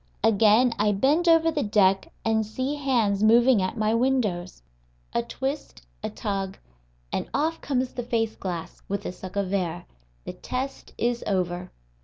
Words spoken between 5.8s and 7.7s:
a tug, and off